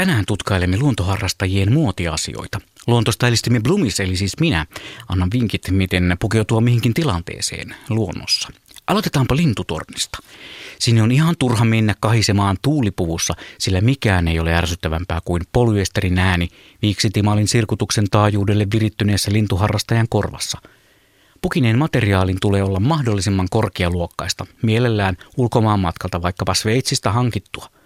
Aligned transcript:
Tänään 0.00 0.26
tutkailemme 0.26 0.78
luontoharrastajien 0.78 1.72
muotiasioita. 1.72 2.60
Luontostylistimme 2.86 3.60
Blumis, 3.60 4.00
eli 4.00 4.16
siis 4.16 4.32
minä, 4.40 4.66
annan 5.08 5.28
vinkit, 5.32 5.62
miten 5.70 6.16
pukeutua 6.20 6.60
mihinkin 6.60 6.94
tilanteeseen 6.94 7.74
luonnossa. 7.88 8.48
Aloitetaanpa 8.86 9.36
lintutornista. 9.36 10.18
Sinne 10.78 11.02
on 11.02 11.12
ihan 11.12 11.34
turha 11.38 11.64
mennä 11.64 11.94
kahisemaan 12.00 12.56
tuulipuvussa, 12.62 13.34
sillä 13.58 13.80
mikään 13.80 14.28
ei 14.28 14.40
ole 14.40 14.54
ärsyttävämpää 14.54 15.20
kuin 15.24 15.42
polyesterin 15.52 16.18
ääni 16.18 16.48
viiksitimalin 16.82 17.48
sirkutuksen 17.48 18.06
taajuudelle 18.10 18.66
virittyneessä 18.74 19.32
lintuharrastajan 19.32 20.06
korvassa. 20.10 20.58
Pukineen 21.42 21.78
materiaalin 21.78 22.40
tulee 22.40 22.62
olla 22.62 22.80
mahdollisimman 22.80 23.48
korkealuokkaista, 23.50 24.46
mielellään 24.62 25.16
ulkomaan 25.36 25.80
matkalta 25.80 26.22
vaikkapa 26.22 26.54
Sveitsistä 26.54 27.12
hankittua– 27.12 27.66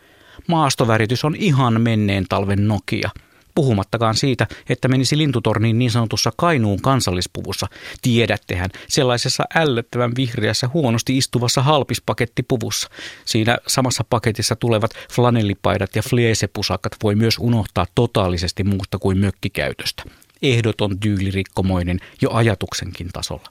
Maastoväritys 0.48 1.24
on 1.24 1.36
ihan 1.36 1.80
menneen 1.80 2.24
talven 2.28 2.68
Nokia. 2.68 3.10
Puhumattakaan 3.54 4.14
siitä, 4.14 4.46
että 4.68 4.88
menisi 4.88 5.18
lintutorniin 5.18 5.78
niin 5.78 5.90
sanotussa 5.90 6.32
Kainuun 6.36 6.82
kansallispuvussa. 6.82 7.66
Tiedättehän, 8.02 8.70
sellaisessa 8.88 9.44
ällöttävän 9.54 10.12
vihreässä 10.16 10.70
huonosti 10.74 11.18
istuvassa 11.18 11.62
halpispakettipuvussa. 11.62 12.90
Siinä 13.24 13.58
samassa 13.66 14.04
paketissa 14.10 14.56
tulevat 14.56 14.90
flanellipaidat 15.12 15.96
ja 15.96 16.02
fleesepusakat 16.02 16.96
voi 17.02 17.14
myös 17.14 17.38
unohtaa 17.38 17.86
totaalisesti 17.94 18.64
muusta 18.64 18.98
kuin 18.98 19.18
mökkikäytöstä. 19.18 20.02
Ehdoton 20.42 20.98
tyylirikkomoinen 20.98 22.00
jo 22.22 22.30
ajatuksenkin 22.30 23.08
tasolla. 23.12 23.48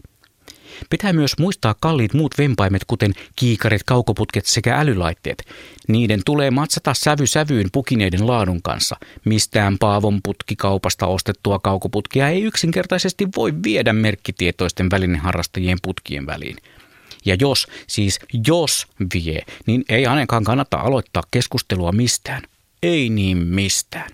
Pitää 0.89 1.13
myös 1.13 1.33
muistaa 1.39 1.75
kalliit 1.79 2.13
muut 2.13 2.37
vempaimet, 2.37 2.81
kuten 2.87 3.13
kiikarit, 3.35 3.83
kaukoputket 3.83 4.45
sekä 4.45 4.79
älylaitteet. 4.79 5.43
Niiden 5.87 6.21
tulee 6.25 6.51
matsata 6.51 6.93
sävy 6.93 7.27
sävyyn 7.27 7.69
pukineiden 7.71 8.27
laadun 8.27 8.61
kanssa. 8.61 8.95
Mistään 9.25 9.77
Paavon 9.77 10.19
putkikaupasta 10.23 11.07
ostettua 11.07 11.59
kaukoputkia 11.59 12.29
ei 12.29 12.41
yksinkertaisesti 12.41 13.27
voi 13.35 13.53
viedä 13.63 13.93
merkkitietoisten 13.93 14.91
välineharrastajien 14.91 15.77
putkien 15.81 16.25
väliin. 16.25 16.57
Ja 17.25 17.37
jos, 17.39 17.67
siis 17.87 18.19
jos 18.47 18.87
vie, 19.13 19.41
niin 19.65 19.85
ei 19.89 20.05
ainakaan 20.05 20.43
kannata 20.43 20.77
aloittaa 20.77 21.23
keskustelua 21.31 21.91
mistään. 21.91 22.43
Ei 22.83 23.09
niin 23.09 23.37
mistään. 23.37 24.11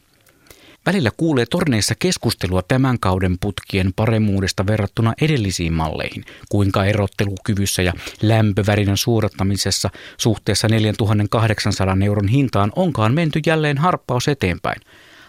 Välillä 0.86 1.12
kuulee 1.18 1.46
torneissa 1.46 1.96
keskustelua 2.00 2.62
tämän 2.62 3.00
kauden 3.00 3.38
putkien 3.42 3.94
paremmuudesta 3.96 4.68
verrattuna 4.68 5.14
edellisiin 5.22 5.74
malleihin, 5.74 6.26
kuinka 6.50 6.86
erottelukyvyssä 6.86 7.82
ja 7.82 7.94
lämpövärinän 8.22 8.98
suorattamisessa 8.98 9.90
suhteessa 10.18 10.68
4800 10.68 11.98
euron 12.06 12.28
hintaan 12.28 12.72
onkaan 12.76 13.14
menty 13.14 13.42
jälleen 13.46 13.78
harppaus 13.78 14.28
eteenpäin. 14.28 14.82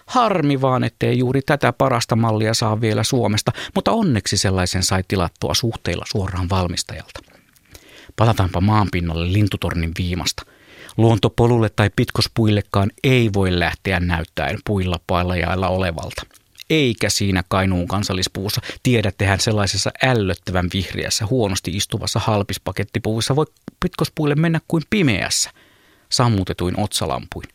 Harmi 0.07 0.61
vaan, 0.61 0.85
ettei 0.85 1.19
juuri 1.19 1.43
tätä 1.43 1.73
parasta 1.73 2.17
mallia 2.17 2.55
saa 2.55 2.81
vielä 2.81 3.05
Suomesta, 3.05 3.53
mutta 3.75 3.93
onneksi 3.93 4.37
sellaisen 4.37 4.83
sai 4.83 5.05
tilattua 5.09 5.55
suhteilla 5.55 6.05
suoraan 6.09 6.49
valmistajalta. 6.49 7.21
Palataanpa 8.17 8.61
maanpinnalle 8.61 9.33
lintutornin 9.33 9.93
viimasta– 9.99 10.43
Luontopolulle 10.97 11.71
tai 11.77 11.91
pitkospuillekaan 11.97 12.91
ei 13.05 13.31
voi 13.35 13.59
lähteä 13.59 14.01
näyttäen 14.01 14.59
puilla 14.67 15.01
paalajailla 15.07 15.69
olevalta. 15.69 16.23
Eikä 16.71 17.11
siinä 17.11 17.43
Kainuun 17.49 17.89
kansallispuussa. 17.89 18.61
Tiedättehän 18.83 19.41
sellaisessa 19.41 19.91
ällöttävän 20.03 20.69
vihreässä 20.73 21.27
huonosti 21.27 21.77
istuvassa 21.77 22.19
halpispakettipuvussa 22.19 23.37
voi 23.37 23.47
pitkospuille 23.81 24.35
mennä 24.35 24.61
kuin 24.69 24.83
pimeässä, 24.91 25.51
sammutetuin 26.09 26.81
otsalampuin. 26.81 27.49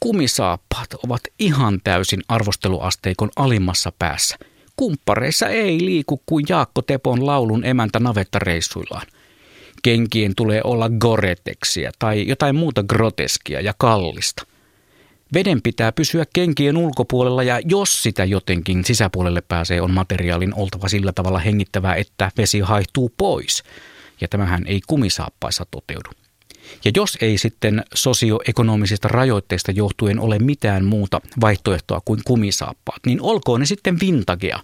Kumisaappaat 0.00 0.94
ovat 1.04 1.20
ihan 1.38 1.80
täysin 1.84 2.22
arvosteluasteikon 2.28 3.30
alimmassa 3.36 3.92
päässä. 3.98 4.36
Kumppareissa 4.76 5.48
ei 5.48 5.84
liiku 5.84 6.22
kuin 6.26 6.46
Jaakko 6.48 6.82
Tepon 6.82 7.26
laulun 7.26 7.64
emäntä 7.64 8.00
navettareissuillaan 8.00 9.06
kenkien 9.82 10.34
tulee 10.34 10.60
olla 10.64 10.88
goreteksia 10.88 11.92
tai 11.98 12.28
jotain 12.28 12.56
muuta 12.56 12.82
groteskia 12.82 13.60
ja 13.60 13.74
kallista. 13.78 14.46
Veden 15.34 15.62
pitää 15.62 15.92
pysyä 15.92 16.24
kenkien 16.32 16.76
ulkopuolella 16.76 17.42
ja 17.42 17.60
jos 17.64 18.02
sitä 18.02 18.24
jotenkin 18.24 18.84
sisäpuolelle 18.84 19.40
pääsee, 19.40 19.80
on 19.80 19.90
materiaalin 19.90 20.54
oltava 20.54 20.88
sillä 20.88 21.12
tavalla 21.12 21.38
hengittävää, 21.38 21.94
että 21.94 22.30
vesi 22.36 22.60
haihtuu 22.60 23.12
pois. 23.16 23.62
Ja 24.20 24.28
tämähän 24.28 24.66
ei 24.66 24.80
kumisaappaissa 24.86 25.66
toteudu. 25.70 26.10
Ja 26.84 26.92
jos 26.96 27.18
ei 27.20 27.38
sitten 27.38 27.84
sosioekonomisista 27.94 29.08
rajoitteista 29.08 29.72
johtuen 29.72 30.20
ole 30.20 30.38
mitään 30.38 30.84
muuta 30.84 31.20
vaihtoehtoa 31.40 32.00
kuin 32.04 32.20
kumisaappaat, 32.24 33.00
niin 33.06 33.20
olkoon 33.22 33.60
ne 33.60 33.66
sitten 33.66 34.00
vintagea. 34.00 34.60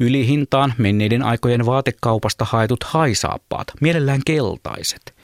Ylihintaan 0.00 0.74
menneiden 0.78 1.22
aikojen 1.22 1.66
vaatekaupasta 1.66 2.44
haetut 2.44 2.84
haisaappaat, 2.84 3.66
mielellään 3.80 4.20
keltaiset. 4.26 5.14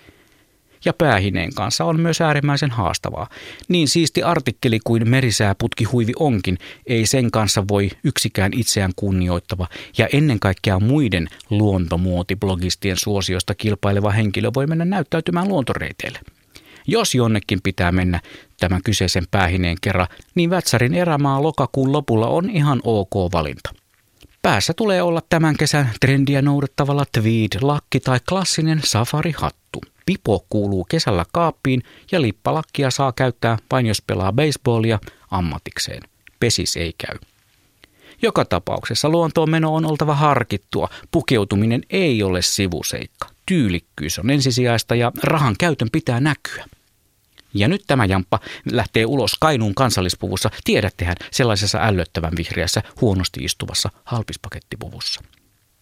Ja 0.84 0.92
päähineen 0.92 1.54
kanssa 1.54 1.84
on 1.84 2.00
myös 2.00 2.20
äärimmäisen 2.20 2.70
haastavaa. 2.70 3.28
Niin 3.68 3.88
siisti 3.88 4.22
artikkeli 4.22 4.80
kuin 4.84 5.08
merisääputkihuivi 5.08 6.12
onkin, 6.18 6.58
ei 6.86 7.06
sen 7.06 7.30
kanssa 7.30 7.64
voi 7.68 7.90
yksikään 8.04 8.52
itseään 8.54 8.92
kunnioittava 8.96 9.68
ja 9.98 10.08
ennen 10.12 10.40
kaikkea 10.40 10.80
muiden 10.80 11.28
luontomuotiblogistien 11.50 12.96
suosiosta 12.96 13.54
kilpaileva 13.54 14.10
henkilö 14.10 14.50
voi 14.54 14.66
mennä 14.66 14.84
näyttäytymään 14.84 15.48
luontoreiteille. 15.48 16.20
Jos 16.86 17.14
jonnekin 17.14 17.60
pitää 17.62 17.92
mennä 17.92 18.20
tämän 18.60 18.82
kyseisen 18.84 19.24
päähineen 19.30 19.76
kerran, 19.80 20.06
niin 20.34 20.50
Vätsärin 20.50 20.94
erämaa 20.94 21.42
lokakuun 21.42 21.92
lopulla 21.92 22.26
on 22.26 22.50
ihan 22.50 22.80
ok 22.84 23.32
valinta. 23.32 23.79
Päässä 24.42 24.74
tulee 24.74 25.02
olla 25.02 25.22
tämän 25.28 25.56
kesän 25.56 25.90
trendiä 26.00 26.42
noudattavalla 26.42 27.04
tweed-lakki 27.18 28.00
tai 28.00 28.20
klassinen 28.28 28.80
safari-hattu. 28.84 29.80
Pipo 30.06 30.46
kuuluu 30.48 30.84
kesällä 30.84 31.24
kaappiin 31.32 31.82
ja 32.12 32.22
lippalakkia 32.22 32.90
saa 32.90 33.12
käyttää 33.12 33.58
vain 33.70 33.86
jos 33.86 34.02
pelaa 34.06 34.32
baseballia 34.32 34.98
ammatikseen. 35.30 36.02
Pesis 36.40 36.76
ei 36.76 36.94
käy. 36.98 37.16
Joka 38.22 38.44
tapauksessa 38.44 39.08
luontoon 39.08 39.50
meno 39.50 39.74
on 39.74 39.86
oltava 39.86 40.14
harkittua. 40.14 40.88
Pukeutuminen 41.10 41.82
ei 41.90 42.22
ole 42.22 42.42
sivuseikka. 42.42 43.28
Tyylikkyys 43.46 44.18
on 44.18 44.30
ensisijaista 44.30 44.94
ja 44.94 45.12
rahan 45.22 45.54
käytön 45.58 45.88
pitää 45.92 46.20
näkyä. 46.20 46.64
Ja 47.54 47.68
nyt 47.68 47.84
tämä 47.86 48.04
jamppa 48.04 48.40
lähtee 48.72 49.06
ulos 49.06 49.34
Kainuun 49.40 49.74
kansallispuvussa, 49.74 50.50
tiedättehän, 50.64 51.16
sellaisessa 51.30 51.78
ällöttävän 51.82 52.32
vihreässä, 52.36 52.82
huonosti 53.00 53.44
istuvassa 53.44 53.90
halpispakettipuvussa. 54.04 55.20